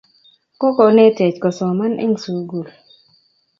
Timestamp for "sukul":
2.23-2.67